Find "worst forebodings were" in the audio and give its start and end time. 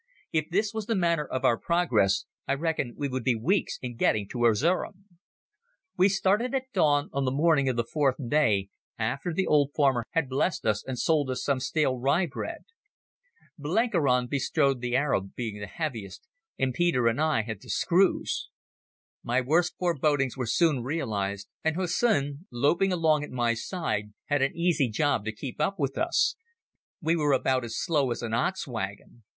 19.39-20.47